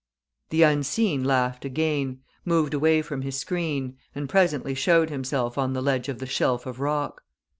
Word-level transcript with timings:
The 0.49 0.63
unseen 0.63 1.23
laughed 1.23 1.63
again, 1.63 2.21
moved 2.43 2.73
away 2.73 3.03
from 3.03 3.21
his 3.21 3.37
screen, 3.37 3.97
and 4.15 4.27
presently 4.27 4.73
showed 4.73 5.11
himself 5.11 5.59
on 5.59 5.73
the 5.73 5.83
edge 5.83 6.09
of 6.09 6.17
the 6.17 6.25
shelf 6.25 6.65
of 6.65 6.79
rock. 6.79 7.21